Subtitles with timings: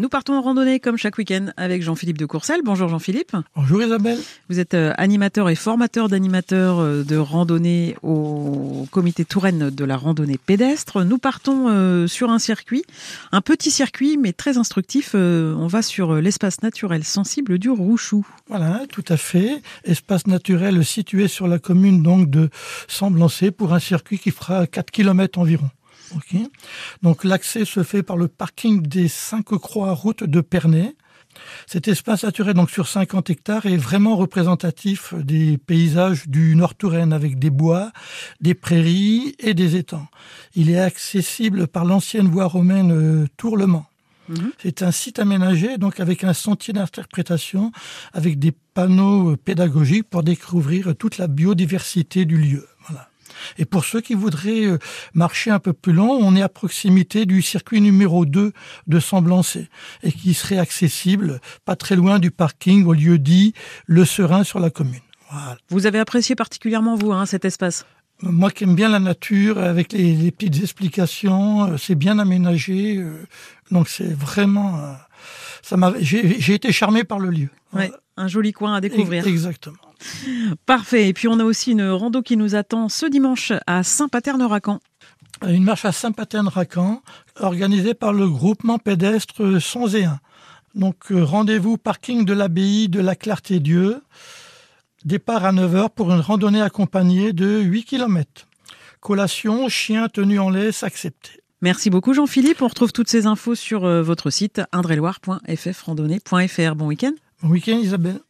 [0.00, 2.62] Nous partons en randonnée comme chaque week-end avec Jean-Philippe de Courcelles.
[2.64, 3.36] Bonjour Jean-Philippe.
[3.54, 4.18] Bonjour Isabelle.
[4.48, 9.98] Vous êtes euh, animateur et formateur d'animateurs euh, de randonnée au comité Touraine de la
[9.98, 11.04] randonnée pédestre.
[11.04, 12.82] Nous partons euh, sur un circuit,
[13.30, 15.14] un petit circuit mais très instructif.
[15.14, 18.26] On va sur l'espace naturel sensible du Rouchou.
[18.48, 19.60] Voilà, tout à fait.
[19.84, 22.48] Espace naturel situé sur la commune donc de
[22.88, 25.68] Semblancé pour un circuit qui fera 4 km environ.
[27.02, 30.94] Donc l'accès se fait par le parking des cinq croix route de Pernay.
[31.66, 37.12] Cet espace naturel donc sur 50 hectares est vraiment représentatif des paysages du Nord Touraine
[37.12, 37.92] avec des bois,
[38.40, 40.08] des prairies et des étangs.
[40.54, 43.86] Il est accessible par l'ancienne voie romaine euh, Tourlement.
[44.28, 44.52] Mhm.
[44.62, 47.72] C'est un site aménagé donc avec un sentier d'interprétation
[48.12, 52.66] avec des panneaux pédagogiques pour découvrir toute la biodiversité du lieu.
[52.88, 53.09] Voilà.
[53.58, 54.78] Et pour ceux qui voudraient euh,
[55.14, 58.52] marcher un peu plus long, on est à proximité du circuit numéro 2
[58.86, 59.68] de Semblancé
[60.02, 63.54] et qui serait accessible pas très loin du parking au lieu dit
[63.86, 65.00] Le Serein sur la commune.
[65.68, 67.86] Vous avez apprécié particulièrement, vous, hein, cet espace?
[68.22, 73.26] Moi qui aime bien la nature, avec les, petites explications, euh, c'est bien aménagé, euh,
[73.70, 74.78] donc c'est vraiment,
[75.62, 77.48] ça m'a, j'ai été charmé par le lieu.
[77.72, 79.26] Ouais, un joli coin à découvrir.
[79.26, 79.78] Exactement.
[80.66, 81.08] Parfait.
[81.08, 84.80] Et puis on a aussi une rando qui nous attend ce dimanche à Saint-Paterne-Racan.
[85.46, 87.02] Une marche à Saint-Paterne-Racan
[87.36, 90.20] organisée par le groupement pédestre Sonzéen.
[90.74, 94.02] Donc euh, rendez-vous parking de l'abbaye de la Clarté-Dieu.
[95.04, 98.46] Départ à 9h pour une randonnée accompagnée de 8 km.
[99.00, 101.30] Collation, chien tenu en laisse accepté.
[101.62, 102.62] Merci beaucoup Jean-Philippe.
[102.62, 106.74] On retrouve toutes ces infos sur euh, votre site indreloire.ffrandonnée.fr.
[106.74, 107.12] Bon week-end.
[107.42, 108.20] Bon week-end Isabelle.